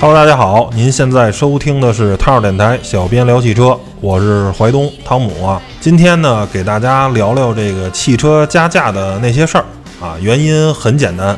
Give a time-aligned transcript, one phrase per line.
[0.00, 5.60] Hello，大家好，您现在收听的是汤儿电台，小编聊汽车，我是怀东汤姆啊。
[5.80, 9.64] 今天呢，给大家聊聊这个汽车加价的那些事儿
[10.00, 10.14] 啊。
[10.20, 11.36] 原因很简单，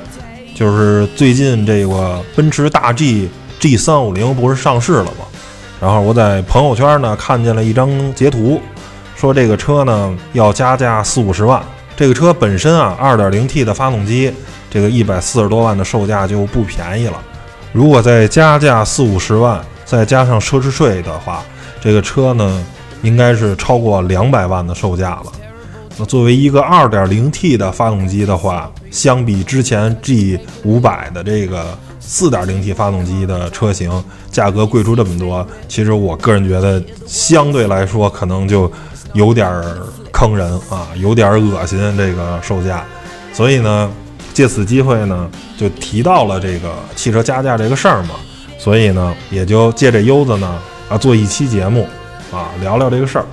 [0.54, 5.24] 就是最近这个奔驰大 G G 三五零不是上市了吗？
[5.80, 8.60] 然后我在朋友圈呢看见了一张截图，
[9.16, 11.62] 说这个车呢要加价四五十万。
[11.96, 14.30] 这个车本身啊，二点零 T 的发动机，
[14.68, 17.18] 这个一百四十多万的售价就不便宜了。
[17.72, 21.42] 如果再加价四五十万，再加上奢侈税的话，
[21.80, 22.64] 这个车呢，
[23.02, 25.26] 应该是超过两百万的售价了。
[25.96, 38.70] 那作为一个 2.0T 的发动机的话，相比之前 G500 的这个 4.0T 发动机的车型，价格贵出这么多，其实我个人觉得相对来说可能就
[39.12, 39.48] 有点
[40.10, 42.84] 坑人啊，有点恶心这个售价。
[43.32, 43.90] 所以呢。
[44.32, 48.14] 借此机会呢，就提到了这个汽车加价这个事儿嘛，
[48.58, 51.86] 所以呢，也就借着悠子呢啊做一期节目
[52.32, 53.26] 啊聊聊这个事儿。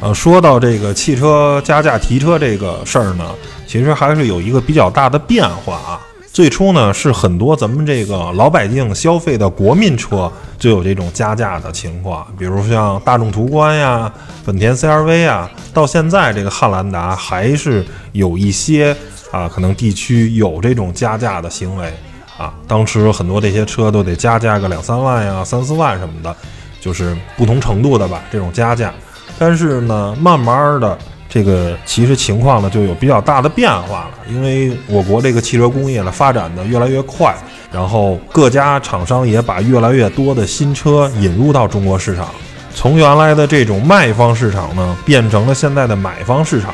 [0.00, 3.24] 呃，说到这个汽车加价提车这个事儿呢，
[3.66, 6.00] 其实还是有一个比较大的变化啊。
[6.32, 14.12] 最初呢是很多咱们这个老百姓消费的国民车就有这种加价的情况，比如像大众途观呀、
[14.44, 18.94] 本田 CR-V 啊，到现在这个汉兰达还是有一些。
[19.34, 21.92] 啊，可能地区有这种加价的行为
[22.38, 26.32] 啊，当时很多这些车都得加价个两三万呀、三四万什么的，
[26.80, 28.94] 就是不同程度的吧，这种加价。
[29.36, 30.96] 但是呢，慢慢的
[31.28, 37.34] 这个其实情况呢就有比较大的变化了，因为我国这个汽车工业呢发展的越来越快，
[37.72, 42.28] 然后各家厂商也把越来越多的新车引入到中国市场，
[42.72, 46.72] 从原来的这种卖方市场呢变成了现在的买方市场。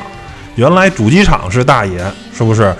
[0.55, 2.05] 原来主机厂是大爷，
[2.41, 2.73] 是不是？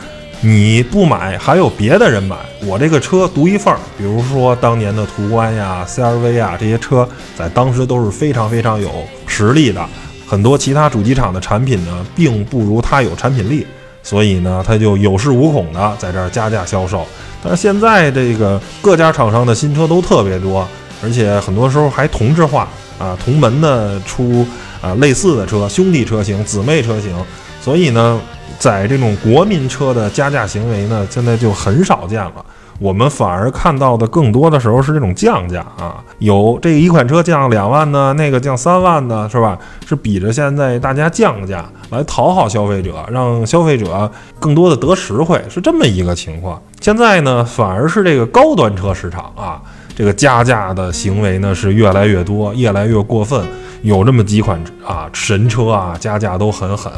[0.43, 2.35] 你不买，还有别的人买。
[2.65, 3.79] 我这个车独一份儿。
[3.95, 7.07] 比如说当年的途观呀、CR-V 啊这些车，
[7.37, 8.89] 在当时都是非常非常有
[9.27, 9.85] 实力的。
[10.25, 13.67] 很多其他主机厂的产品呢，并不如它有产品力，
[14.01, 17.05] 所以呢，它就有恃无恐的在这儿加价销售。
[17.43, 20.67] 但是现在这个各家厂商的新车都特别多，
[21.03, 22.67] 而且很多时候还同质化
[22.97, 24.43] 啊，同门的出
[24.81, 27.15] 啊类似的车，兄弟车型、姊妹车型。
[27.61, 28.19] 所以呢，
[28.59, 32.33] 在这种国民车的加价行为呢，现在就很少见了。
[32.79, 39.55] 我们反而看到的更多的时候是这种降价啊，有这一款车降两万呢，那个降三万呢，是吧？
[39.85, 46.59] 是比着现在大家降价来讨好消费者，让消费者更多的得实惠，是这么一个情况。
[46.79, 49.61] 现在呢，反而是这个高端车市场啊，
[49.95, 53.45] 这个加价的行为呢是越来越多，越来越过分。
[53.83, 56.91] 有这么几款啊神车啊，加价都很狠。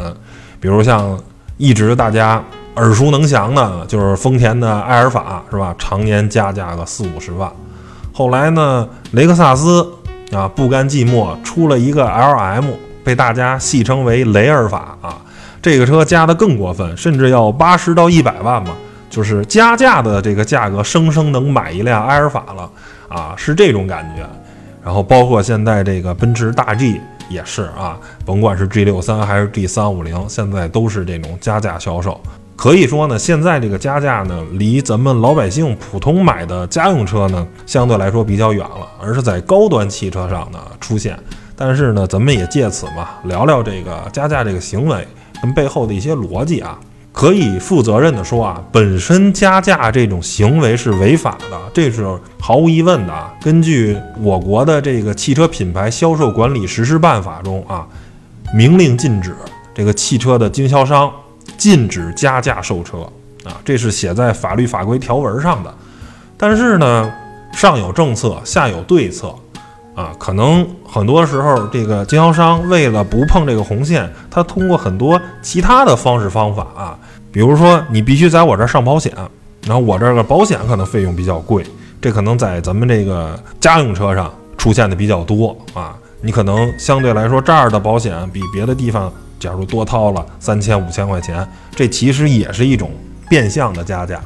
[0.62, 1.20] 比如像
[1.58, 2.44] 一直大家
[2.76, 5.74] 耳熟能详的，就是丰田的埃尔法，是吧？
[5.78, 7.52] 常年加价个四五十万。
[8.12, 9.88] 后来呢，雷克萨斯
[10.32, 12.66] 啊不甘寂寞，出了一个 LM，
[13.04, 15.18] 被大家戏称为雷尔法啊。
[15.62, 18.72] 这个车加的更过分，甚至要八十到一百万嘛，
[19.10, 22.70] 就是加价的这个价格，生生能买一辆埃尔法了
[23.08, 24.28] 啊，是这种感觉。
[24.84, 27.00] 然后包括现在这个奔驰大 G。
[27.30, 32.20] 也是啊，甭管是 G 六三还是 G 三五零，现在都是这种加价销售。
[32.56, 41.18] 可以说呢，现在这个加价呢，离咱们老百姓普通买的家用车呢，相对来说比较远了，而是在高端汽车上呢出现。
[41.56, 45.06] 但是呢，咱们也借此嘛，聊聊这个加价这个行为
[45.42, 46.80] 跟背后的一些逻辑啊。
[47.14, 52.06] 可以负责任的说啊，本身加价这种行为是违法的，这是
[52.40, 53.32] 毫无疑问的啊。
[53.42, 57.88] 根据我国的这个汽车品牌销售管理实施办法中啊，
[58.52, 59.36] 明令禁止
[59.76, 61.10] 这个汽车的经销商
[61.56, 63.08] 禁止加价售车
[63.44, 65.74] 啊，这是写在法律法规条文上的。
[66.36, 67.14] 但是呢，
[67.54, 69.34] 上有政策，下有对策。
[69.96, 76.98] 啊，可能很多时候，这个经销商为了不碰这个红线，他通过很多其他的方式方法啊，
[77.32, 79.14] 比如说你必须在我这儿上保险，
[79.68, 81.64] 然后我这个保险可能费用比较贵，
[82.02, 85.96] 这可能在咱们这个家用车上出现的比较多啊。
[86.22, 92.90] 你可能相对来说这儿的保险比别的地方，假如多掏了三千五千块钱，这其实也是一种
[93.30, 94.20] 变相的加价，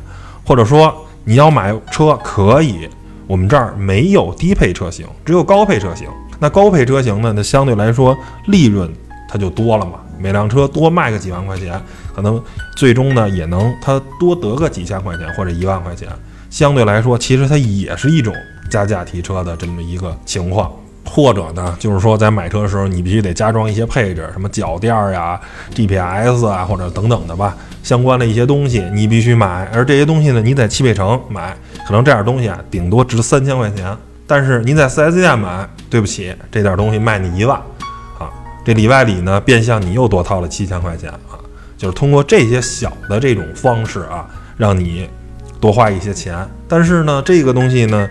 [0.45, 2.87] 或者说你要买车可以。
[3.27, 6.07] 我们这儿没有低配车型，只有高配车型。
[6.39, 7.33] 那高配车型呢？
[7.35, 8.91] 那相对来说利润
[9.27, 9.99] 它就多了嘛。
[10.19, 11.79] 每辆车多卖个几万块钱，
[12.15, 12.41] 可能
[12.75, 16.07] 最终呢也能它多得个几千块钱或者一万块钱。
[16.49, 18.33] 相对来说，其实它也是一种
[18.71, 20.71] 加价提车的这么一个情况。
[21.07, 25.39] 或者呢，就是说在买车的时候，你必须得加装一些配置，什么脚垫呀、
[25.73, 29.67] GPS 啊，或者等等的吧，相关的一些东西你必须买。
[29.73, 31.57] 而这些东西呢，你在汽配城买，
[31.87, 33.95] 可能这点东西啊，顶多值三千块钱。
[34.27, 37.57] 但是你在 4S 店买，对不起，这点东西卖你一万
[38.19, 38.27] 啊！
[38.65, 41.39] 这里外里呢，变相你又多掏了七千块钱啊！
[41.77, 44.27] 就是通过这些小的这种方式啊，
[44.57, 45.09] 让你
[45.61, 46.45] 多花一些钱。
[46.67, 48.09] 但是呢，这个东西呢，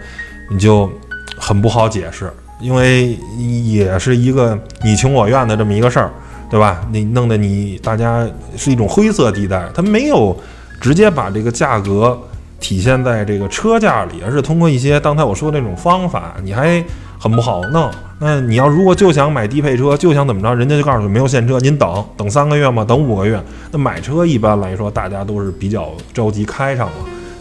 [0.50, 0.90] 你就
[1.38, 2.32] 很不好解释。
[2.60, 3.18] 因为
[3.64, 6.10] 也是一个你情我愿的这么一个事儿，
[6.50, 6.80] 对吧？
[6.90, 8.26] 你弄得你大家
[8.56, 10.36] 是一种灰色地带，它没有
[10.80, 12.18] 直接把这个价格
[12.58, 16.82] 体现在这个车价里，而是通过一些刚才我说的那种方法，你还
[17.18, 17.90] 很不好弄。
[18.18, 22.82] 那你要如果就想买低配车，就想怎么着，人家就告诉你没有现车，您等等三个月嘛？
[22.82, 23.38] 等五个月？
[23.70, 26.94] 那买车一般来说，大家都是比较着急开上了，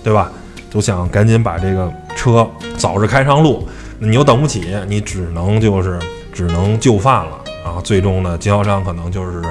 [0.04, 0.30] 对吧？
[0.70, 2.46] 都想赶紧把这个车
[2.76, 3.66] 早日开上路。
[4.00, 6.00] 你又等不起，你只能就是
[6.34, 7.32] 只能就范了
[7.64, 7.80] 啊！
[7.84, 9.42] 最终呢，经销商可能就是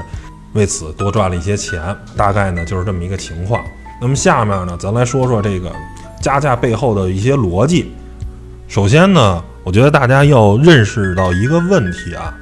[0.52, 3.62] 为此多赚了一些钱，大概呢就是这么一个情况。
[4.00, 5.73] 那么下面呢，咱来说说这个
[6.20, 7.93] 加价背后的一些逻辑。
[8.69, 12.35] 首先呢，我觉得大家要认识到一个问题啊，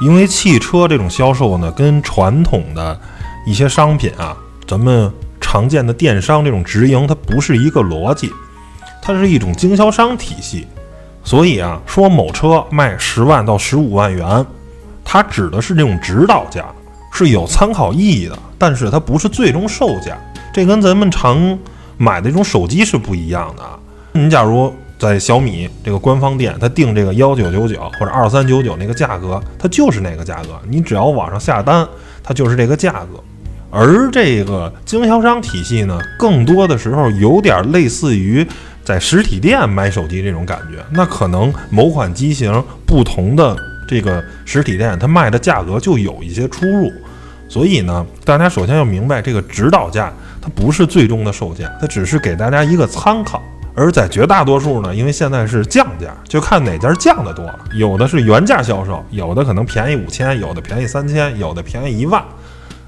[0.00, 2.98] 因为汽车这种销售呢，跟传统的
[3.46, 4.34] 一些商品啊，
[4.66, 8.32] 咱们常见的电商这种直营，它不是一个逻辑，
[9.02, 10.66] 它是一种经销商体系。
[11.26, 14.46] 所以啊，说某车卖十万到十五万元，
[15.04, 16.64] 它指的是这种指导价，
[17.12, 20.16] 是有参考意义的，但是它不是最终售价。
[20.54, 21.58] 这跟咱们常
[21.98, 23.76] 买的这种手机是不一样的啊。
[24.12, 30.50] 你假如在小米这个官方店，它定这个幺九九九或者二三九九那个价格，它就是那个价格。
[30.70, 31.84] 你只要网上下单，
[32.22, 33.20] 它就是这个价格。
[33.68, 38.46] 而这个经销商体系呢，更多的时候有点类似于。
[38.86, 43.56] 在实体店买手机这种感觉，那可能某款机型不同的
[43.88, 46.92] 这个实体店，它卖的价格就有一些出入。
[47.48, 53.42] 所以呢，大家首先要明白，这个指导价它不是最终的售价，它只是给大家一个参考。
[53.74, 57.58] 而在绝大多数呢，因为现在是降价，就看哪家降的多了。
[57.74, 62.22] 有的是原价销售，有的可能便宜五千，有的便宜三千，有的便宜一万。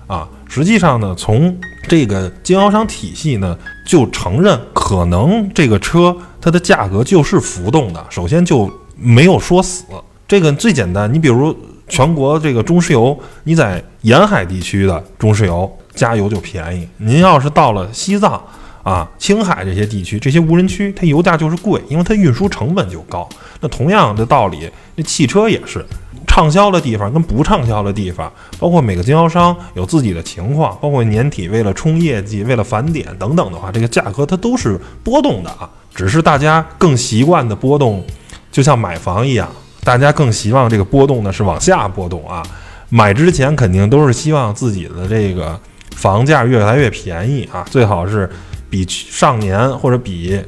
[0.06, 1.56] 啊，实际上呢，从
[1.86, 3.56] 这个经销商体系呢，
[3.86, 8.04] 就承认可能这个车它的价格就是浮动的。
[8.10, 9.84] 首先就没有说死，
[10.26, 11.12] 这个最简单。
[11.12, 11.54] 你比如
[11.86, 16.88] 全国这个中石油，你在沿海地区的中石油加油就便宜。
[16.96, 18.42] 您要是到了西藏
[18.82, 23.28] 啊、青海这些地区，这些无人区，它油价就是贵，因为它运输成本就高。
[23.60, 25.84] 那同样的道理，那汽车也是。
[26.26, 35.68] 畅销的地方跟不畅销的地方，包括每个经销商有自己的情况，包括年底为了冲业绩、为了返点等等的话，这个价格它都是波动的啊。
[35.92, 38.04] 只是大家更习惯的波动，
[38.52, 39.50] 就像买房一样，
[39.82, 42.42] 大家更希望这个波动呢是往下波动啊。
[42.88, 45.58] 买之前肯定都是希望自己的这个
[45.96, 48.30] 房价越来越便宜啊，最好是
[48.70, 50.40] 比上年或者比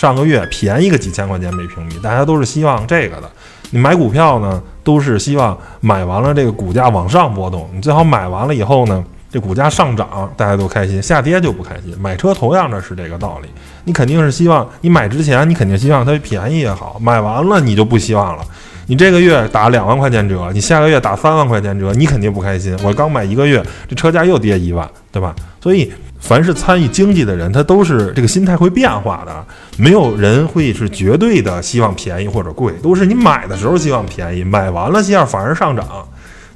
[0.00, 3.30] 上个月便宜个几千块钱每平米，大家都是希望这个的。
[3.70, 7.68] 你买股票呢，都是希望买完了这个股价往上波动。
[7.74, 11.94] 你最好买完了以后呢，这股价上涨，大家都开心；下跌就不开心。
[12.00, 13.48] 买车同样的是这个道理，
[13.84, 18.42] 你肯定是希望你买之前，你肯定希望它便宜也好；买完了你就不希望了。
[18.86, 22.74] 你这个月打两万块钱折，你下个月打三万块钱折，你肯定不开心。
[22.82, 25.36] 我刚买一个月，这车价又跌一万，对吧？
[25.62, 25.92] 所以。
[26.20, 29.44] 凡是参与经济的人，他都是这个心态会变化的，
[29.76, 35.86] 没有人会是绝对的希望便宜或者贵，都是你买的时候希望便宜，买完了希望反而上涨，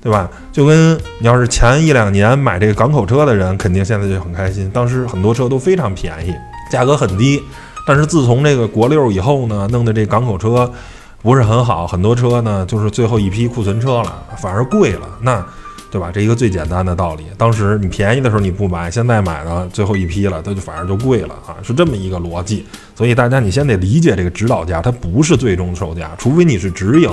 [0.02, 0.30] 对吧？
[0.52, 6.32] 就跟你要是前一两年买这个港口车的人，肯定现在就很开心，当时很多车都非常便宜，
[6.70, 7.42] 价格很低。
[7.86, 10.70] 但是自从这个国六以后呢，弄的这港口车
[11.22, 15.08] 不是很好，很多车呢就是最后一批库存车了，反而贵了。
[15.22, 15.44] 那。
[15.94, 16.10] 对吧？
[16.12, 17.22] 这一个最简单的道理。
[17.38, 22.66] 当时你便宜的时候你不买，现在买了最后一批了，它就反而就贵了啊，是这么一个逻辑。
[22.96, 27.08] 所以大家你先得理解这个指导价，它不是最终售价，除非你是直营，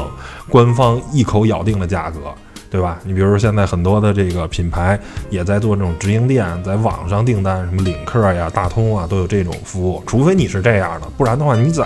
[0.50, 2.34] 官方一口咬定的价格，
[2.72, 2.98] 对吧？
[3.04, 10.02] 你比如说现在很多的这个品牌也在做这种直营店，在网上订单，什么领克呀、大通啊都有这种服务。
[10.08, 11.86] 除非你是这样的，不然的话你在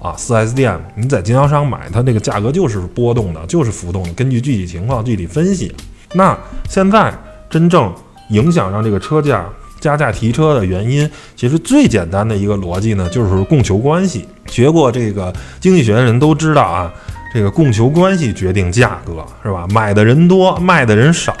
[0.00, 5.74] 啊四 S 店，你在经销商买，它这个价格就是波动的，就是浮动的，根据具体情况具体分析。
[6.14, 6.36] 那
[6.68, 7.12] 现在
[7.50, 7.92] 真正
[8.30, 9.44] 影响让这个车价
[9.80, 14.26] 加价提车的原因，其实最简单的一个逻辑呢，就是供求关系。
[14.46, 16.92] 学过这个经济学的人都知道啊，
[17.32, 19.66] 这个供求关系决定价格，是吧？
[19.72, 21.34] 买的人多，卖的人少，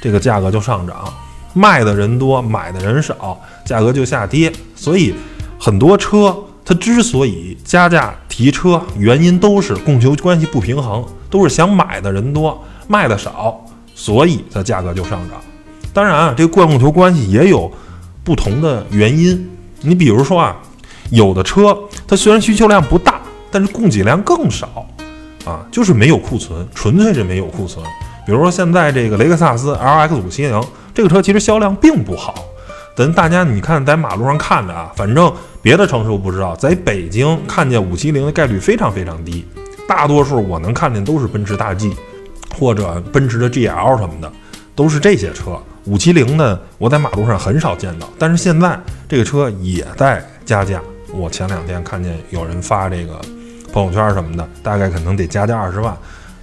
[0.00, 0.96] 这个价格就上涨；
[1.54, 4.52] 卖的人多，买的人少，价格就下跌。
[4.74, 5.14] 所以。
[5.58, 6.36] 很多车
[6.66, 13.58] 它之所以加价提车，原因都是供求关系不平衡，都是想买的人多，卖的少，
[13.96, 15.40] 所以它价格就上涨。
[15.92, 17.72] 当然啊，这个供求关系也有
[18.22, 19.50] 不同的原因。
[19.80, 20.54] 你比如说啊，
[21.10, 21.76] 有的车
[22.06, 24.86] 它虽然需求量不大，但是供给量更少
[25.46, 27.84] 啊，就是没有库存，纯粹是没有库存。
[28.26, 30.62] 比如说现在这个雷克萨斯 LX 五七零
[30.92, 32.34] 这个车其实销量并不好。
[32.94, 39.44] 等大家你看在马路上看着啊，反正别的城市我不知道，在北京看见五七零的概率非常非常低，
[39.88, 41.94] 大多数我能看见都是奔驰大 G
[42.58, 44.32] 或者奔驰的 GL 什么的，
[44.74, 45.58] 都是这些车。
[45.84, 50.80] 五七零呢，我在马路上很少见到，但是现在这个车也在加价。
[51.14, 53.20] 我前两天看见有人发这个
[53.72, 55.96] 朋友圈什么的，大概可能得加价二十万。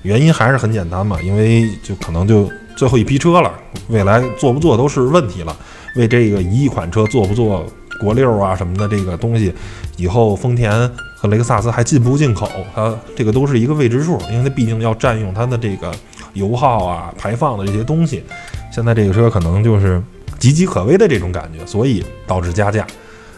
[0.03, 3.51] 原因还是很简单嘛，因为就可能就最后一批车了，
[3.89, 5.55] 未来做不做都是问题了。
[5.95, 7.65] 为这个一亿款车做不做
[7.99, 9.53] 国六啊什么的这个东西，
[9.97, 10.71] 以后丰田
[11.15, 15.91] 和雷克萨斯还进不进口，它这个都是一个未知数，因为它毕竟要占用它的这个
[16.33, 18.23] 油耗啊、排放的这些东西。
[18.71, 20.01] 现在这个车可能就是
[20.39, 22.85] 岌岌可危的这种感觉，所以导致加价，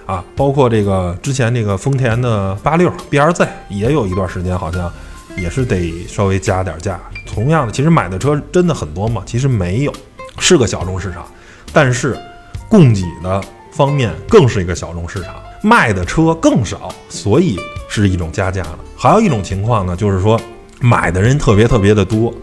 [0.05, 4.91] 啊，包括这个之前这个丰田的八六 BRZ 也有一段时间好像
[5.37, 6.99] 也是得稍微加点价。
[7.27, 9.93] 同样的，其实买的车真的很多嘛，其实没有，
[10.39, 11.25] 是个小众市场，
[11.73, 12.17] 但是
[12.69, 13.43] 供给的
[13.75, 18.79] 方面更是一个小众市场，卖的车更少，所以是一种加价的。
[18.97, 20.39] 还有一种情况呢，就是说
[20.79, 22.33] 买的人特别特别的多。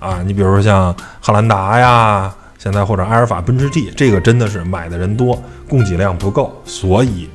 [0.00, 7.28] 啊，你比如说像汉兰达呀，现在或者阿尔法、奔驰 G，这个真的是买的人多，供给量不够，所以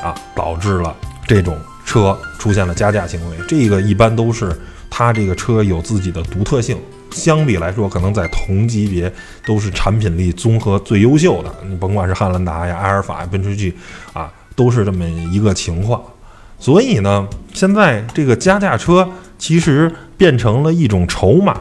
[0.00, 0.94] 啊，导致了
[1.26, 3.36] 这种车出现了加价行为。
[3.48, 4.54] 这个一般都是
[4.88, 6.78] 它这个车有自己的独特性，
[7.12, 9.12] 相比来说，可能在同级别
[9.44, 11.52] 都是产品力综合最优秀的。
[11.68, 13.74] 你甭管是汉兰达呀、阿尔法呀、奔驰 G，
[14.12, 16.02] 啊，都是这么一个情况。
[16.58, 21.58] 所以呢，现在这个加价车其实变成了一种筹码。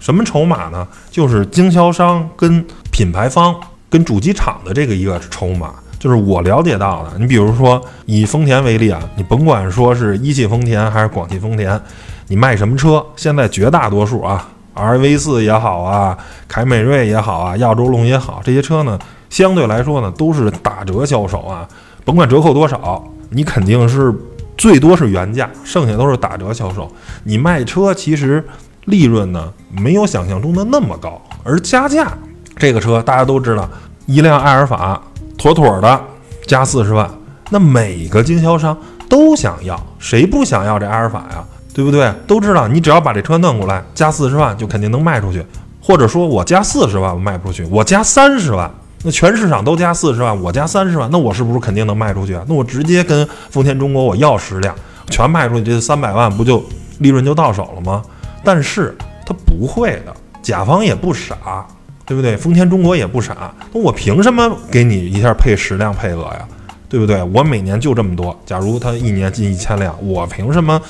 [0.00, 0.86] 什么筹码呢？
[1.10, 3.54] 就是经销商跟品牌方、
[3.88, 5.74] 跟主机厂的这个一个筹码。
[5.98, 11.80] 就是我了解到的，你比如说以丰田为例啊，你甭管说是一汽丰田还是广汽丰田，
[12.28, 13.02] 你卖什么车？
[13.16, 18.98] 现在绝大多数啊，RV 四也好啊，凯美瑞也好啊，亚洲龙也好，这些车呢，
[19.30, 21.68] 相对来说呢都是打折销售啊。
[22.04, 24.14] 甭管折扣多少，你肯定是
[24.56, 26.90] 最多是原价，剩下都是打折销售。
[27.22, 28.44] 你卖车其实。
[28.86, 32.12] 利润呢没有想象中的那么高，而加价
[32.58, 33.66] 这个车大家都知道，
[34.04, 35.00] 一辆埃尔法
[35.38, 35.98] 妥妥的
[36.46, 37.10] 加四十万，
[37.48, 38.76] 那每个经销商
[39.08, 41.42] 都想要，谁不想要这埃尔法呀？
[41.74, 42.10] 对不对？
[42.26, 45.44] 都知道你只要把这车弄过来，加四十万就肯定能卖出去，
[45.82, 48.70] 或者说我加四十万我卖不出去，我加三十万，
[49.02, 52.44] 那全市场都加四十万，我加三十万，那我是不是肯定能卖出去啊？
[52.48, 54.72] 那我直接跟丰田中国我要十辆，
[55.10, 56.64] 全卖出去，这三百万不就
[57.00, 58.02] 利润就到手了吗？
[58.44, 61.66] 但是他不会的，甲方也不傻，
[62.06, 62.36] 对不对？
[62.36, 66.46] 丰田中国也不傻，那我凭什么给你一下配十辆配额呀？
[66.88, 67.20] 对不对？
[67.24, 70.80] 我每年就这么多，假如他一年进一千辆，我凭什么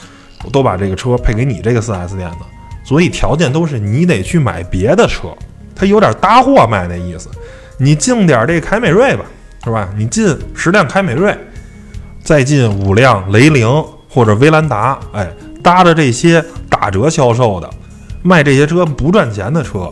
[0.50, 2.38] 都把这个车配给你这个 4S 店的？
[2.84, 5.28] 所以条件都是你得去买别的车，
[5.74, 7.28] 他有点搭货卖那意思。
[7.78, 9.24] 你进点这凯美瑞吧，
[9.64, 9.88] 是吧？
[9.96, 11.36] 你进十辆凯美瑞，
[12.22, 13.68] 再进五辆雷凌
[14.08, 15.28] 或者威兰达，哎，
[15.62, 16.44] 搭着这些。
[16.66, 17.70] 打折销售的，
[18.20, 19.90] 卖这些车不赚钱的车，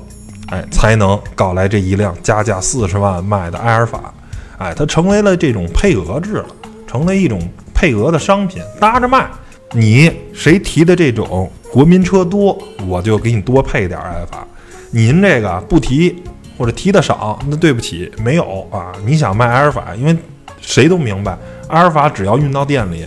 [0.49, 4.13] 哎，才能搞来这一辆加价四十万卖的埃尔法，
[4.59, 6.47] 哎，它成为了这种配额制了，
[6.87, 7.41] 成为一种
[7.73, 9.27] 配额的商品，搭着卖。
[9.75, 14.47] 你谁提的这种国民车多，我就给你多配点埃尔法。
[14.91, 16.23] 您这个不提
[16.59, 18.93] 或者提的少，那对不起，没有啊。
[19.07, 20.15] 你想卖埃尔法，因为
[20.61, 21.37] 谁都明白，
[21.69, 23.07] 埃尔法只要运到店里，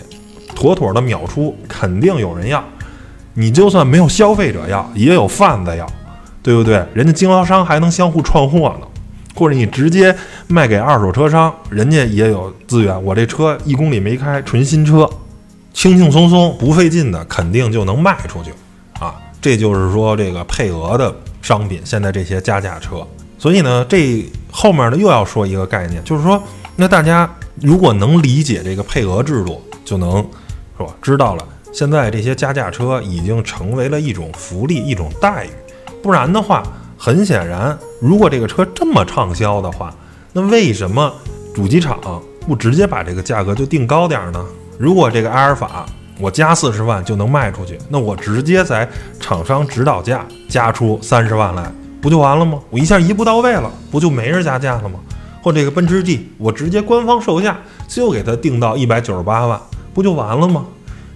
[0.56, 2.62] 妥妥的秒出，肯定有人要。
[3.34, 5.86] 你就算没有消费者要，也有贩子要，
[6.42, 6.84] 对不对？
[6.94, 8.86] 人家经销商还能相互串货呢，
[9.36, 10.12] 或者你直接
[10.48, 13.04] 卖给二手车商，人家也有资源。
[13.04, 15.08] 我这车一公里没开，纯新车，
[15.76, 18.50] 轻轻松松不费劲的，肯定就能卖出去
[18.98, 19.14] 啊！
[19.42, 23.06] 这就是说这个配额的商品，现在这些加价车。
[23.38, 26.42] 所以呢，这后面呢又要说一个概念，就是说，
[26.76, 27.30] 那大家
[27.60, 30.26] 如果能理解这个配额制度，就能
[30.78, 30.86] 是吧？
[31.02, 31.46] 知道了。
[31.74, 35.50] 现在这些加价车已经成为了一种福利、一种待遇，
[36.02, 36.62] 不然的话，
[36.96, 39.94] 很显然，如果这个车这么畅销的话，
[40.32, 41.12] 那为什么
[41.54, 42.00] 主机厂
[42.46, 44.42] 不直接把这个价格就定高点儿呢？
[44.78, 45.86] 如果这个阿尔法
[46.18, 48.88] 我加四十万就能卖出去，那我直接在
[49.20, 52.58] 厂商指导价加出三十万来，不就完了吗？
[52.70, 54.98] 我一下一步到位了，不就没人加价了吗？
[55.42, 59.60] 或这个奔驰 G，我直接官方售价就给它定到一百九十八万，
[59.94, 60.64] 不就完了吗？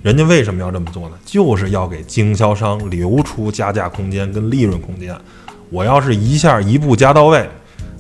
[0.03, 1.17] 人家为什么要这么做呢？
[1.25, 5.15] 就是要给经销商留出加价空间跟利润空间。
[5.71, 7.49] 我要是一下一步加到位，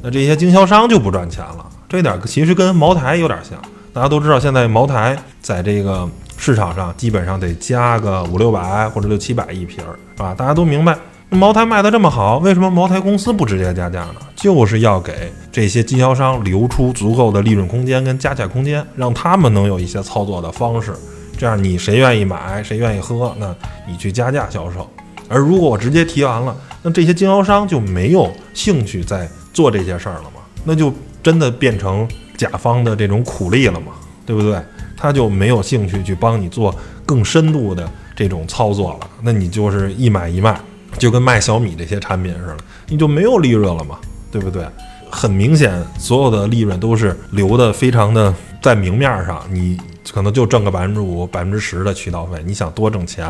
[0.03, 1.67] 那这些经销商就不赚钱了。
[1.89, 3.59] 这点其实跟茅台有点像。
[3.93, 10.33] 大家都知道，现在茅台在这个市场上基本上得加个五六百或者六七百一瓶儿，是吧？
[10.33, 10.97] 大家都明白，
[11.31, 14.15] 茅台卖的这么好，为什么茅台公司不直接加价呢？
[14.37, 20.95] 就是要给这些经销商留出足够的利润空间跟加价空间，让他们能有一些操作的方式。
[21.37, 23.53] 这样你谁愿意买，谁愿意喝，那
[23.89, 24.89] 你去加价销售。
[25.29, 30.43] 而如果我直接提完了，那这些经销商就没有兴趣再做这些事儿了嘛？
[30.63, 32.07] 那就真的变成。
[32.41, 33.93] 甲方的这种苦力了嘛，
[34.25, 34.59] 对不对？
[34.97, 39.11] 他就没有兴趣去帮你做更深度的这种操作了。
[39.21, 40.59] 那你就是一买一卖，
[40.99, 42.57] 就跟卖小米这些产品似的，
[42.89, 43.99] 你就没有利润了嘛，
[44.31, 44.67] 对不对？
[45.11, 49.79] 很明显，所有的利润都是留的非常的在明面上，你
[50.11, 52.43] 可能就挣个百分之五、百分之十的渠道费。
[52.47, 53.29] 你想多挣钱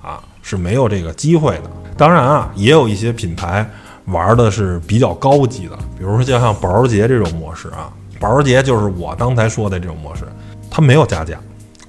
[0.00, 1.70] 啊，是没有这个机会的。
[1.96, 3.68] 当然啊，也有一些品牌
[4.06, 7.92] 玩的是比较高级的，比如说就像保时捷这种模式啊。
[8.26, 10.24] 保时捷就是我刚才说的这种模式，
[10.68, 11.38] 它没有加价，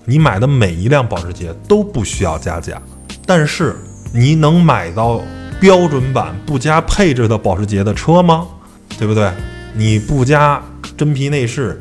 [0.06, 2.80] 你买的每一辆保时捷都不需要加价，
[3.26, 3.76] 但是
[4.14, 5.20] 你能买到
[5.60, 8.46] 标准版不加配置的保时捷的车吗？
[9.00, 9.32] 对不对？
[9.74, 10.62] 你不加
[10.96, 11.76] 真皮内饰，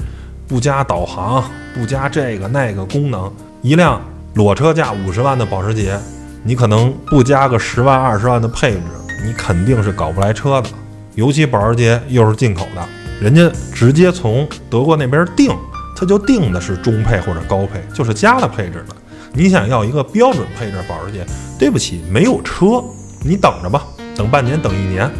[0.48, 1.44] 不加导航，
[1.74, 4.00] 不加这个那个功能，一辆
[4.32, 6.00] 裸车价五十万的保时捷，
[6.42, 8.80] 你可能不加个十万二十万的配置，
[9.22, 10.70] 你肯定是搞不来车的。
[11.14, 13.05] 尤其保时捷又是进口的。
[13.20, 15.50] 人家直接从德国那边定，
[15.96, 18.94] 他就定的是中配或者高配，就是加了配置的。
[19.32, 21.24] 你想要一个标准配置保时捷，
[21.58, 22.82] 对不起，没有车，
[23.22, 25.10] 你等着吧，等半年，等一年，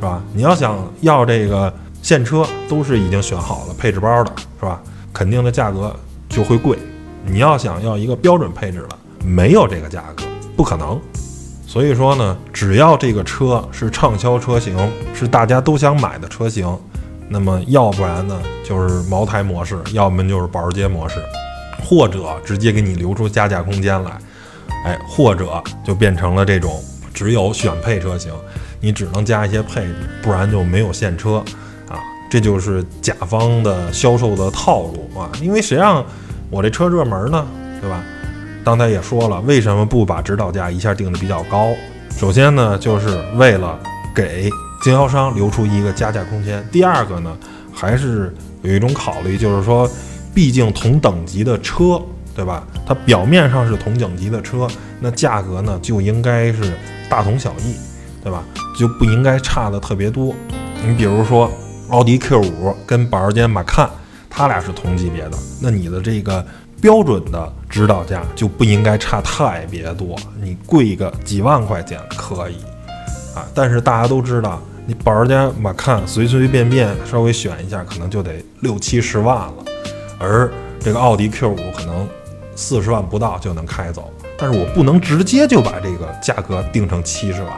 [0.00, 0.22] 是吧？
[0.32, 4.80] 你要想要这个现车，都是已经选好了配置包的，是吧？
[5.12, 5.94] 肯定的价格
[6.28, 6.76] 就会贵。
[7.24, 10.24] 你要想要一个标准配置的，没有这个价格，
[10.56, 11.00] 不可能。
[11.66, 14.76] 所以说呢，只要这个车是畅销车型，
[15.14, 16.66] 是大家都想买的车型。
[17.28, 21.16] 那么，要不然呢，就是茅台模式，要么就是保时捷模式，
[21.82, 24.10] 或者直接给你留出加价空间来，
[24.84, 26.82] 哎，或者就变成了这种
[27.12, 28.30] 只有选配车型，
[28.78, 31.42] 你只能加一些配置，不然就没有现车
[31.88, 31.98] 啊。
[32.30, 35.32] 这就是甲方的销售的套路啊。
[35.40, 36.04] 因为谁让
[36.50, 37.46] 我这车热门呢，
[37.80, 38.02] 对吧？
[38.62, 41.70] 刚才也说了，为什么不把指导价一下定的比较高？
[42.10, 43.78] 首先呢，就是为了
[44.14, 44.50] 给。
[44.84, 46.62] 经销商留出一个加价空间。
[46.70, 47.34] 第二个呢，
[47.72, 49.90] 还是有一种考虑，就是说，
[50.34, 51.98] 毕竟同等级的车，
[52.36, 52.62] 对吧？
[52.86, 54.68] 它表面上是同等级的车，
[55.00, 56.74] 那价格呢就应该是
[57.08, 57.74] 大同小异，
[58.22, 58.44] 对吧？
[58.78, 60.34] 就不应该差的特别多。
[60.86, 61.50] 你比如说，
[61.88, 63.88] 奥迪 Q 五跟保时捷马看，
[64.28, 66.44] 它俩是同级别的，那你的这个
[66.82, 72.56] 标准的指导价就不应该差太别多，你贵个几万块钱可以
[73.34, 73.46] 啊。
[73.54, 74.60] 但是大家都知道。
[74.86, 79.54] 你保时捷马看随随便便稍微选一下，可能就得六七十万了，
[80.18, 82.06] 而这个奥迪 Q 五可能
[82.54, 84.12] 四十万不到就能开走。
[84.36, 87.50] 但是我不能直接就把这个价格定成七十万，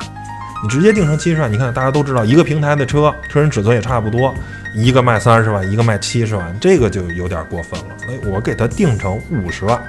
[0.63, 4.33] 你直接定成七十万，你看大家都知道，一个平台的车车身尺寸也差不多，
[4.73, 7.87] 一个卖三十万，一个卖七十万，这个就有点过分了。
[8.09, 9.83] 哎，我给它定成五十万，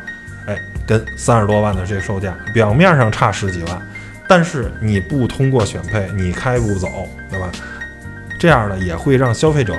[0.47, 3.79] 哎，跟三十多万的这售价，表面上差十几万。
[4.27, 6.87] 但是你不通过选配，你开不走，
[7.29, 7.49] 对吧？
[8.39, 9.73] 这样呢也会让消费者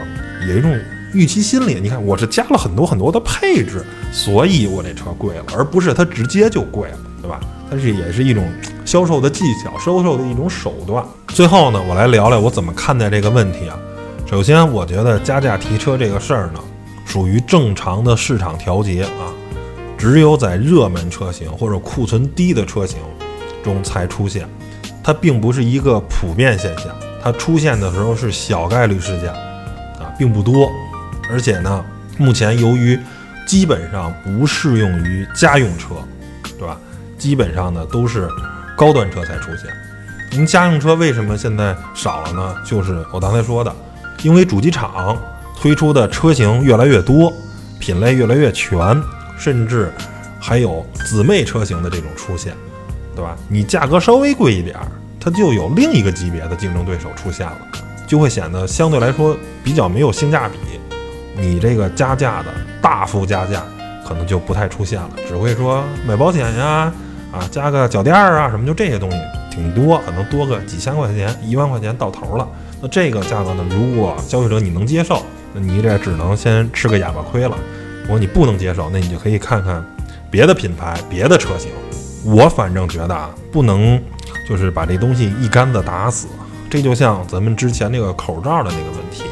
[0.49, 0.77] 有一种
[1.13, 1.79] 预期心理。
[1.81, 7.41] 你看，我是加了很多很多的配置，所以我这车贵了，而不是它直接就贵了，对吧？
[7.71, 8.51] 它是也是一种
[8.85, 11.05] 销售的技巧，销售的一种手段。
[11.29, 13.79] 最后呢，我来聊聊我怎么看待这个问题啊。
[14.27, 16.61] 首先，我觉得加价提车这个事儿呢，
[17.05, 19.29] 属于正常的市场调节啊，
[19.97, 22.99] 只有在热门车型或者库存低的车型。
[23.62, 24.49] 中才出现，
[25.03, 26.87] 它并不是一个普遍现象，
[27.23, 30.71] 它出现的时候是小概率事件，啊，并不多，
[31.31, 31.85] 而且呢，
[32.16, 32.99] 目前由于
[33.47, 35.94] 基本上不适用于家用车，
[36.59, 36.77] 对吧？
[37.16, 38.29] 基本上呢都是
[38.77, 39.71] 高端车才出现。
[40.31, 42.55] 您家用车为什么现在少了呢？
[42.64, 43.75] 就是我刚才说的，
[44.23, 45.16] 因为主机厂
[45.61, 47.33] 推出的车型越来越多，
[47.81, 48.79] 品类越来越全，
[49.38, 49.90] 甚至
[50.38, 52.55] 还有姊妹车型的这种出现。
[53.19, 53.37] 对吧？
[53.49, 54.87] 你价格稍微贵一点儿，
[55.19, 57.59] 它就有另一个级别的竞争对手出现了，
[58.07, 60.57] 就会显得相对来说比较没有性价比。
[61.37, 62.47] 你这个加价的
[62.81, 63.61] 大幅加价，
[64.07, 66.93] 可能就不太出现了，只会说买保险呀，
[67.33, 69.17] 啊加个脚垫儿啊什么，就这些东西
[69.51, 72.49] 挺多，可能多个几千块钱、一万块钱到头了。
[72.81, 77.59] 那这个价格呢，如果消费者你能接受，那你这只能先吃个哑巴亏了。
[78.03, 79.85] 如果你不能接受，那你就可以看看
[80.31, 81.73] 别的品牌、别的车型。
[82.25, 84.03] 我反正觉得啊，不能
[84.49, 86.27] 就是把这东西一竿子打死。
[86.71, 89.25] 这就像咱们之前那个口罩的那个问题，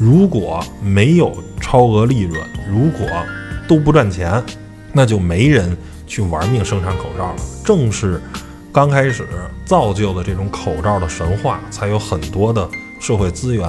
[0.00, 3.06] 如果没有超额利润，如果
[3.68, 4.42] 都不赚钱，
[4.92, 5.76] 那就没人
[6.06, 7.36] 去玩命生产口罩了。
[7.64, 8.20] 正是
[8.72, 9.26] 刚开始
[9.64, 12.68] 造就的这种口罩的神话，才有很多的
[13.00, 13.68] 社会资源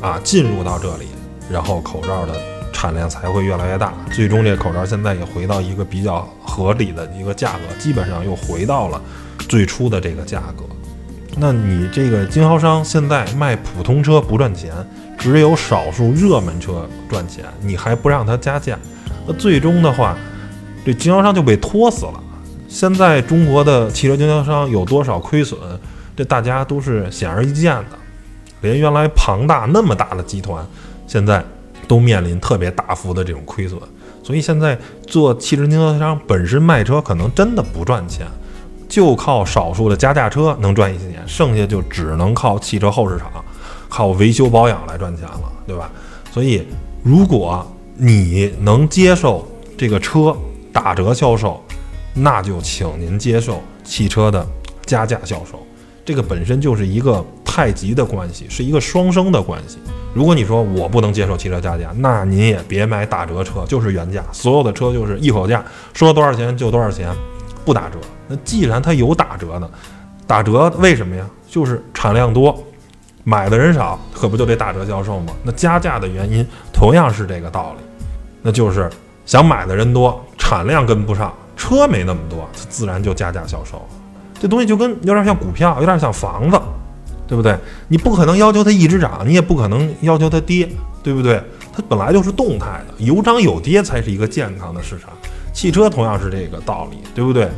[0.00, 1.06] 啊进入到这里，
[1.50, 2.34] 然后口罩的
[2.82, 3.94] 产量才会越来越大。
[4.10, 9.00] 最终这口罩现在也回到一个比较合理的一个价格，基本上又回到了
[9.48, 10.64] 最初的这个价格。
[11.36, 14.72] 那你这个经销商现在卖普通车不赚钱，
[15.16, 18.76] 只有少数热门车赚钱，你还不让他加价，
[19.28, 20.16] 那最终的话，
[20.84, 22.20] 这经销商就被拖死了。
[22.66, 25.56] 现在中国的汽车经销商有多少亏损，
[26.16, 27.96] 这大家都是显而易见的。
[28.60, 30.66] 连原来庞大那么大的集团，
[31.06, 31.44] 现在
[31.92, 33.78] 都面临特别大幅的这种亏损。
[34.22, 38.26] 所以现在做汽车经销商本身卖车可能真的不赚钱。
[38.88, 43.30] 就靠少数的加价车能赚一些钱，剩下就只能靠汽车后市场、
[43.88, 45.90] 靠维修保养来赚钱了，对吧？
[46.30, 46.66] 所以，
[47.02, 50.36] 如果你能接受这个车
[50.74, 51.62] 打折销售，
[52.12, 54.46] 那就请您接受汽车的
[54.84, 55.66] 加价销售。
[56.04, 59.78] 这个本身就是一个太极的关系，是一个双生的关系。
[60.14, 67.08] 如果你说我不能接受汽车加价，那您也别买打折车，就是原价，所有的车就是一口价，说多少钱就多少钱，
[67.64, 67.98] 不打折。
[68.28, 69.70] 那既然它有打折的，
[70.26, 71.24] 打折为什么呀？
[71.48, 72.62] 就是产量多，
[73.24, 75.32] 买的人少，可不就得打折销售吗？
[75.44, 77.84] 那加价的原因同样是这个道理，
[78.42, 78.90] 那就是
[79.24, 83.86] 想买的人多，产量跟不上，车没那么多，它自然就加价销售。
[84.42, 86.60] 这东西就跟有点像股票，有点像房子，
[87.28, 87.56] 对不对？
[87.86, 90.68] 你不可能要求它一直涨，你也不可能要求它跌，
[91.00, 91.40] 对不对？
[91.72, 95.10] 它本来就是动态的，有涨有跌才是一个健康的市场。
[95.52, 97.48] 汽车同样是这个道理，对不对？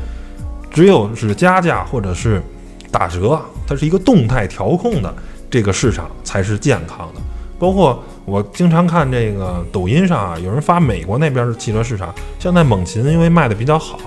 [0.71, 2.43] 只有是加价或者是
[2.91, 5.15] 打折，它是一个动态调控的
[5.49, 7.21] 这个市场才是健康的。
[7.59, 13.99] 包括我经常看这个抖音上啊，有人发美国那边的汽车市场，现在猛禽因为卖的比较好，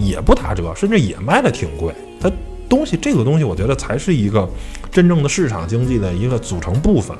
[0.00, 1.94] 也不打折，甚至也卖的挺贵。
[2.24, 2.32] 它
[2.70, 4.48] 东西这个东西，我觉得才是一个
[4.90, 7.14] 真正的市场经济的一个组成部分，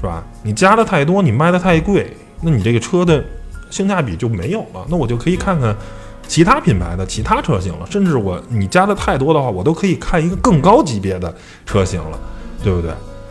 [0.00, 0.24] 是吧？
[0.42, 3.22] 你加的太多，你卖的太贵，那你这个车的
[3.68, 4.86] 性价比就没有了。
[4.88, 5.76] 那我就可以看看。
[6.26, 11.34] 其他品牌的其他车型了，甚至我你加的太多的话，我都可以看一个更高级别的
[11.64, 12.18] 车型了，
[12.62, 12.90] 对不对？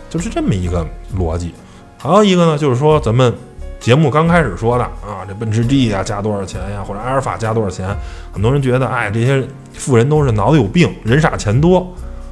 [0.09, 0.83] 就是这么一个
[1.15, 1.51] 逻辑。
[1.99, 3.31] 还有一个呢，就是说咱们
[3.79, 7.95] 节目刚开始说的啊，这奔驰 G 呀加多少钱呀，或者阿尔法加多少钱，
[8.31, 11.87] 很多人觉得哎，这些富人都是脑子有病，人傻钱多。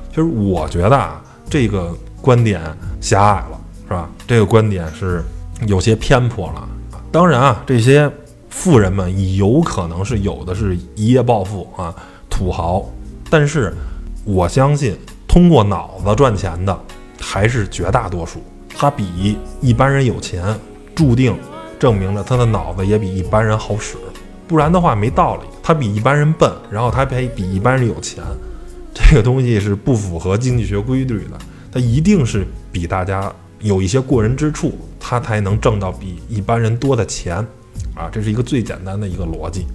[0.09, 2.61] 其实我觉得啊，这个观点
[2.99, 4.09] 狭隘了，是吧？
[4.27, 5.23] 这个观点是
[5.67, 6.67] 有些偏颇了。
[7.11, 8.11] 当然啊，这些。
[8.47, 11.93] 富人们有可能是有的是一夜暴富啊，
[12.29, 12.85] 土豪，
[13.29, 13.75] 但是
[14.23, 16.79] 我相信通过脑子赚钱的
[17.19, 18.41] 还是绝大多数。
[18.73, 20.57] 他比一般人有钱，
[20.95, 21.37] 注定
[21.77, 23.97] 证明了他的脑子也比一般人好使，
[24.47, 25.41] 不然的话没道理。
[25.61, 28.23] 他比一般人笨，然后他还比一般人有钱，
[28.93, 31.37] 这个东西是不符合经济学规律的。
[31.71, 37.45] 他一定是比大家有一些过人之处，他才能挣到比一般人多的钱。
[37.95, 39.65] 啊，这是一个最简单的一个逻辑。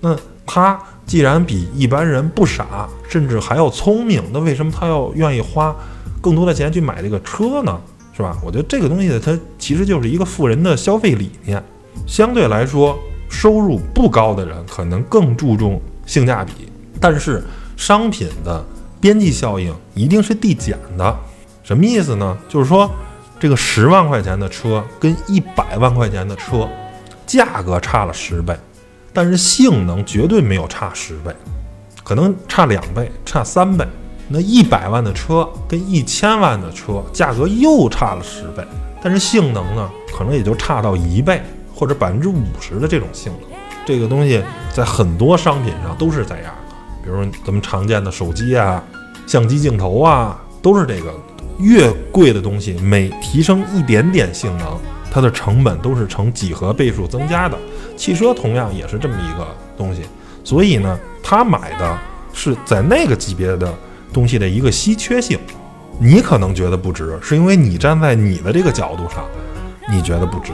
[0.00, 5.74] 那他既然比一般人不傻，甚至还要聪明，那为什么他要愿意花
[6.20, 7.80] 更多的钱去买这个车呢？
[8.16, 8.38] 是吧？
[8.42, 11.62] 我觉得这个东西它其实就是一个富人的消费理念。
[12.06, 12.98] 相对来说，
[13.28, 16.52] 收入不高的人可能更注重性价比，
[17.00, 17.42] 但是
[17.76, 18.64] 商品的
[19.00, 21.16] 边际效应一定是递减的。
[21.62, 22.38] 什么意思呢？
[22.48, 22.90] 就是说，
[23.40, 26.68] 这个十万块钱的车跟一百万块钱的车。
[27.26, 28.54] 价格差了十倍，
[29.10, 31.34] 但是性能绝对没有差十倍，
[32.04, 33.88] 可能差两倍，差三倍。
[34.28, 38.64] 那一百万的车跟一千万的车价格又差了十倍，
[39.02, 41.42] 但是性能呢，可能也就差到一倍
[41.74, 43.58] 或者百分之五十的这种性能。
[43.86, 48.82] 这个东西在很多商品上都是这样的，比如说咱们常见的手机啊、
[49.26, 51.12] 相机镜头啊，都是这个。
[51.58, 54.66] 越贵的东西，每提升一点点性能。
[55.08, 57.56] 它的成本都是呈几何倍数增加的，
[57.96, 60.02] 汽车同样也是这么一个东西，
[60.42, 61.96] 所以呢，他买的
[62.32, 63.72] 是在那个级别的
[64.14, 65.38] 东西的一个稀缺性，
[65.98, 69.24] 你可能觉得不值，是因为你站在你的这个角度上，
[69.90, 70.52] 你觉得不值，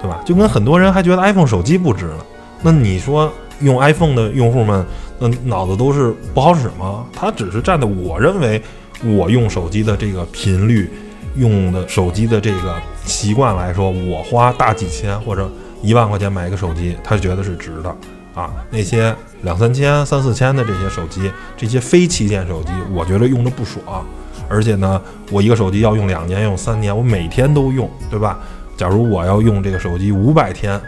[0.00, 0.22] 对吧？
[0.24, 2.24] 就跟很多人还觉得 iPhone 手机不值呢，
[2.62, 4.86] 那你说用 iPhone 的用户们，
[5.18, 7.04] 那脑子都是不好使吗？
[7.12, 8.62] 他只是站在我认为
[9.04, 10.88] 我用手机的这个频率。
[11.36, 15.48] 用的手机的这个习惯来说，我花大几千或者
[15.80, 17.96] 一万块钱买一个手机，他觉得是值的
[18.34, 18.50] 啊。
[18.68, 24.04] 那些两三千、三四千的这些手机，这些非旗舰手机，我觉得用着不爽。
[24.48, 25.00] 而且呢，
[25.30, 28.38] 我一个手机要用两年、用三年，我每天都用，对吧？
[28.76, 30.80] 假如我要用这个手机五百天，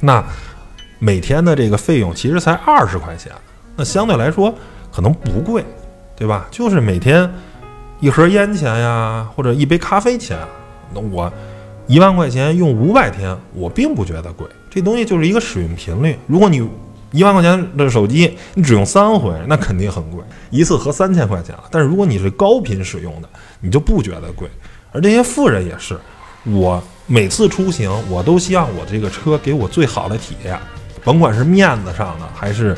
[0.00, 0.24] 那
[0.98, 3.30] 每天的这个费用其实才二十块钱，
[3.76, 4.54] 那相对来说
[4.90, 5.64] 可能不贵，
[6.16, 6.46] 对吧？
[6.50, 7.28] 就是每天
[8.00, 10.38] 一盒烟钱呀，或者一杯咖啡钱，
[10.94, 11.30] 那我
[11.86, 14.46] 一万块钱用五百天，我并不觉得贵。
[14.70, 16.16] 这东西就是一个使用频率。
[16.26, 16.66] 如果你
[17.12, 20.20] 一万块钱的手机，你只用三回，那肯定很贵，
[20.50, 21.64] 一次合三千块钱了。
[21.70, 23.28] 但是如果你是高频使用的，
[23.60, 24.48] 你就不觉得贵。
[24.90, 25.98] 而这些富人也是，
[26.44, 30.58] 我每次出行，我都希望我这个车给我最好的体验，
[31.04, 32.76] 甭管是面子上的，还是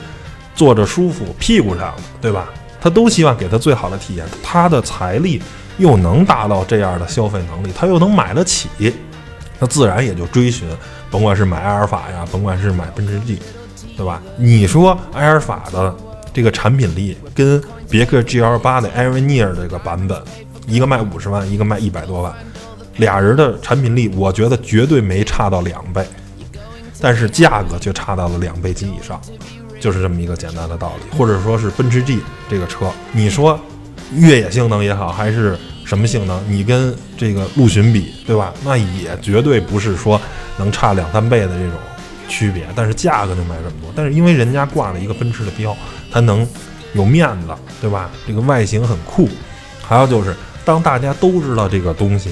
[0.55, 2.49] 坐着舒服、屁股上的，对吧？
[2.81, 4.27] 他都希望给他最好的体验。
[4.43, 5.41] 他的财力
[5.79, 8.69] 又能达到这样的消费能力，他又能买得起，
[9.59, 10.69] 那自然也就追寻，
[11.11, 13.39] 甭管是买阿尔法呀，甭管是买奔驰 G。
[13.97, 14.21] 对吧？
[14.37, 15.95] 你说埃尔法的
[16.33, 20.21] 这个产品力跟别克 GL 八的 a v e n i r 这个版本，
[20.67, 22.35] 一个卖五十万，一个卖一百多万，
[22.97, 26.05] 俩人的产品力，我觉得绝对没差到两倍，
[27.01, 29.21] 但是价格却差到了两倍及以上，
[29.79, 31.17] 就是这么一个简单的道理。
[31.17, 33.59] 或者说是奔驰 G 这个车，你说
[34.17, 38.53] 越野性能也好，还是什么性能，你跟这个陆巡比，对吧？
[38.65, 40.21] 那也绝对不是说
[40.57, 41.75] 能差两三倍的这种。
[42.29, 43.93] 区别，但是价格就卖这么多。
[43.95, 45.77] 但是因为人家挂了一个奔驰的标，
[46.11, 46.47] 它能
[46.93, 47.49] 有面子，
[47.81, 48.11] 对吧？
[48.27, 49.29] 这个外形很酷。
[49.83, 50.35] 还有就是，
[50.65, 52.31] 当大家都知道这个东西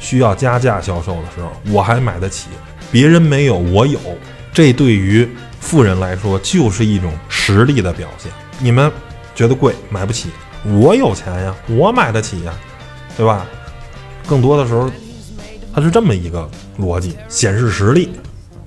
[0.00, 2.48] 需要加价销售的时候，我还买得起，
[2.90, 4.00] 别人没有我有，
[4.52, 5.28] 这对于
[5.60, 8.32] 富人来说就是一种实力的表现。
[8.58, 8.90] 你们
[9.34, 10.30] 觉得贵买不起，
[10.64, 12.54] 我有钱呀，我买得起呀，
[13.16, 13.46] 对吧？
[14.26, 14.90] 更多的时候，
[15.74, 16.48] 它是这么一个
[16.80, 18.10] 逻辑，显示实力。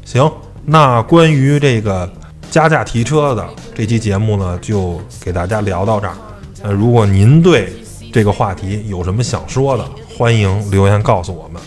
[0.06, 0.32] 行。
[0.72, 2.08] 那关于这个
[2.52, 6.14] 加价提车的这期节目呢，就给大家聊到这儿。
[6.62, 7.74] 呃，如果您对
[8.14, 11.60] 这个话题有什么想说的，欢迎留言告诉我们，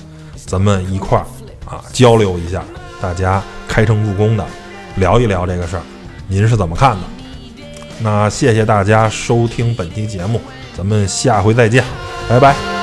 [0.47, 1.27] 咱们一块儿
[1.67, 2.63] 啊交流一下，
[3.01, 4.47] 大家开诚布公的
[4.95, 5.83] 聊一聊这个事儿，
[6.29, 7.03] 您是怎么看的？
[7.99, 10.41] 那谢谢大家收听本期节目，
[10.77, 11.83] 咱们下回再见，
[12.29, 12.82] 拜拜。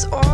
[0.00, 0.29] was all